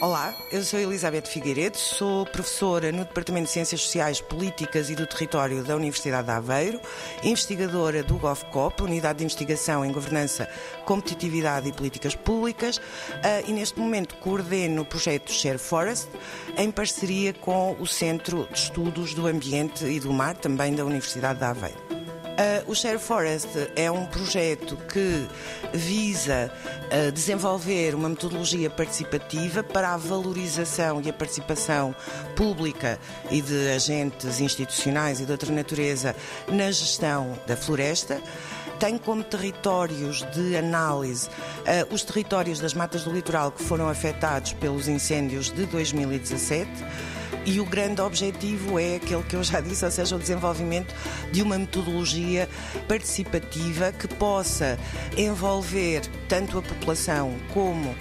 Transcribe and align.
Olá, 0.00 0.34
eu 0.50 0.64
sou 0.64 0.80
Elizabeth 0.80 1.26
Figueiredo, 1.26 1.76
sou 1.76 2.24
professora 2.24 2.90
no 2.90 3.04
Departamento 3.04 3.48
de 3.48 3.52
Ciências 3.52 3.82
Sociais, 3.82 4.18
Políticas 4.18 4.88
e 4.88 4.94
do 4.94 5.06
Território 5.06 5.62
da 5.62 5.76
Universidade 5.76 6.24
de 6.24 6.32
Aveiro, 6.32 6.80
investigadora 7.22 8.02
do 8.02 8.16
GovCop, 8.16 8.82
Unidade 8.82 9.18
de 9.18 9.26
Investigação 9.26 9.84
em 9.84 9.92
Governança, 9.92 10.48
Competitividade 10.86 11.68
e 11.68 11.72
Políticas 11.72 12.14
Públicas, 12.14 12.80
eh, 13.22 13.44
e 13.46 13.52
neste 13.52 13.78
momento 13.78 14.16
coordeno 14.16 14.80
o 14.80 14.86
projeto 14.86 15.30
Share 15.30 15.58
Forest, 15.58 16.08
em 16.56 16.70
parceria 16.70 17.34
com 17.34 17.76
o 17.78 17.86
Centro 17.86 18.48
de 18.50 18.58
Estudos 18.58 19.12
do 19.12 19.26
Ambiente 19.26 19.84
e 19.84 20.00
do 20.00 20.14
Mar, 20.14 20.34
também 20.34 20.74
da 20.74 20.82
Universidade 20.82 21.40
de 21.40 21.44
Aveiro. 21.44 21.99
Uh, 22.40 22.70
o 22.70 22.74
Share 22.74 22.98
Forest 22.98 23.48
é 23.76 23.90
um 23.90 24.06
projeto 24.06 24.74
que 24.90 25.28
visa 25.74 26.50
uh, 26.86 27.12
desenvolver 27.12 27.94
uma 27.94 28.08
metodologia 28.08 28.70
participativa 28.70 29.62
para 29.62 29.92
a 29.92 29.98
valorização 29.98 31.02
e 31.04 31.10
a 31.10 31.12
participação 31.12 31.94
pública 32.34 32.98
e 33.30 33.42
de 33.42 33.68
agentes 33.68 34.40
institucionais 34.40 35.20
e 35.20 35.26
de 35.26 35.32
outra 35.32 35.52
natureza 35.52 36.16
na 36.48 36.70
gestão 36.70 37.38
da 37.46 37.58
floresta. 37.58 38.22
Tem 38.78 38.96
como 38.96 39.22
territórios 39.22 40.22
de 40.32 40.56
análise 40.56 41.28
uh, 41.28 41.92
os 41.94 42.02
territórios 42.02 42.58
das 42.58 42.72
matas 42.72 43.04
do 43.04 43.12
litoral 43.12 43.52
que 43.52 43.62
foram 43.62 43.86
afetados 43.86 44.54
pelos 44.54 44.88
incêndios 44.88 45.52
de 45.52 45.66
2017 45.66 46.70
e 47.44 47.60
o 47.60 47.64
grande 47.64 48.00
objetivo 48.00 48.78
é 48.78 48.96
aquele 48.96 49.22
que 49.22 49.34
eu 49.34 49.42
já 49.42 49.60
disse, 49.60 49.84
ou 49.84 49.90
seja, 49.90 50.16
o 50.16 50.18
desenvolvimento 50.18 50.94
de 51.32 51.42
uma 51.42 51.58
metodologia 51.58 52.48
participativa 52.86 53.92
que 53.92 54.08
possa 54.08 54.78
envolver 55.16 56.02
tanto 56.30 56.58
a 56.58 56.62
população 56.62 57.34
como 57.52 57.90
uh, 57.90 57.96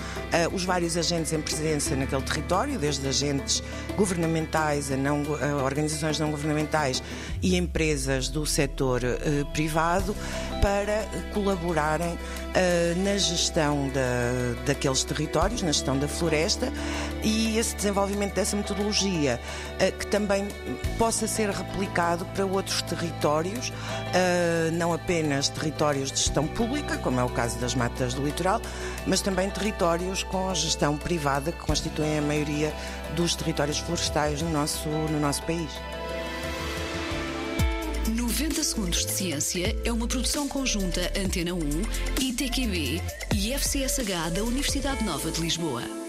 os 0.53 0.63
vários 0.63 0.95
agentes 0.95 1.33
em 1.33 1.41
presença 1.41 1.95
naquele 1.95 2.21
território, 2.21 2.77
desde 2.77 3.07
agentes 3.07 3.63
governamentais 3.97 4.91
a, 4.91 4.95
não, 4.95 5.23
organizações 5.65 6.19
não 6.19 6.29
governamentais 6.29 7.01
e 7.41 7.57
empresas 7.57 8.29
do 8.29 8.45
setor 8.45 9.01
uh, 9.03 9.45
privado, 9.51 10.15
para 10.61 11.05
colaborarem 11.33 12.13
uh, 12.13 13.03
na 13.03 13.17
gestão 13.17 13.89
da, 13.89 14.63
daqueles 14.67 15.03
territórios, 15.03 15.63
na 15.63 15.71
gestão 15.71 15.97
da 15.97 16.07
floresta 16.07 16.71
e 17.23 17.57
esse 17.57 17.75
desenvolvimento 17.75 18.35
dessa 18.35 18.55
metodologia 18.55 19.39
que 19.97 20.07
também 20.07 20.47
possa 20.97 21.27
ser 21.27 21.49
replicado 21.49 22.25
para 22.27 22.45
outros 22.45 22.81
territórios, 22.81 23.71
não 24.73 24.93
apenas 24.93 25.49
territórios 25.49 26.11
de 26.11 26.17
gestão 26.17 26.45
pública, 26.47 26.97
como 26.97 27.19
é 27.19 27.23
o 27.23 27.29
caso 27.29 27.57
das 27.59 27.75
matas 27.75 28.13
do 28.19 28.25
litoral, 28.25 28.61
mas 29.07 29.21
também 29.21 29.49
territórios 29.49 30.23
com 30.23 30.53
gestão 30.53 30.97
privada, 30.97 31.51
que 31.51 31.59
constituem 31.59 32.19
a 32.19 32.21
maioria 32.21 32.73
dos 33.15 33.35
territórios 33.35 33.79
florestais 33.79 34.41
no 34.41 34.49
nosso, 34.49 34.89
no 34.89 35.19
nosso 35.19 35.43
país. 35.43 35.71
90 38.07 38.63
Segundos 38.63 39.05
de 39.05 39.11
Ciência 39.11 39.75
é 39.83 39.91
uma 39.91 40.07
produção 40.07 40.47
conjunta 40.47 41.11
Antena 41.19 41.53
1, 41.53 41.59
ITQB 42.21 43.01
e 43.35 43.53
FCSH 43.53 44.31
da 44.33 44.43
Universidade 44.43 45.03
Nova 45.03 45.29
de 45.31 45.41
Lisboa. 45.41 46.08